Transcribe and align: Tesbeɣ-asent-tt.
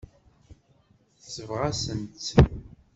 Tesbeɣ-asent-tt. 1.21 2.27